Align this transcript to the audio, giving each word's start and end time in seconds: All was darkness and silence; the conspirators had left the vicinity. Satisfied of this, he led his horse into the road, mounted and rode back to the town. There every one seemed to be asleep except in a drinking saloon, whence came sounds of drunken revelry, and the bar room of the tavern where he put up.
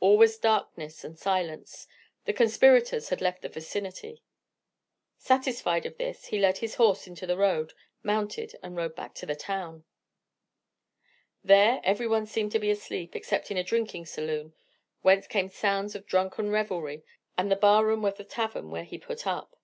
All 0.00 0.16
was 0.16 0.38
darkness 0.38 1.04
and 1.04 1.18
silence; 1.18 1.86
the 2.24 2.32
conspirators 2.32 3.10
had 3.10 3.20
left 3.20 3.42
the 3.42 3.50
vicinity. 3.50 4.22
Satisfied 5.18 5.84
of 5.84 5.98
this, 5.98 6.28
he 6.28 6.38
led 6.38 6.56
his 6.56 6.76
horse 6.76 7.06
into 7.06 7.26
the 7.26 7.36
road, 7.36 7.74
mounted 8.02 8.56
and 8.62 8.76
rode 8.78 8.96
back 8.96 9.14
to 9.16 9.26
the 9.26 9.34
town. 9.36 9.84
There 11.44 11.82
every 11.84 12.08
one 12.08 12.24
seemed 12.24 12.52
to 12.52 12.58
be 12.58 12.70
asleep 12.70 13.14
except 13.14 13.50
in 13.50 13.58
a 13.58 13.62
drinking 13.62 14.06
saloon, 14.06 14.54
whence 15.02 15.26
came 15.26 15.50
sounds 15.50 15.94
of 15.94 16.06
drunken 16.06 16.48
revelry, 16.48 17.02
and 17.36 17.50
the 17.50 17.54
bar 17.54 17.84
room 17.84 18.02
of 18.06 18.16
the 18.16 18.24
tavern 18.24 18.70
where 18.70 18.84
he 18.84 18.96
put 18.96 19.26
up. 19.26 19.54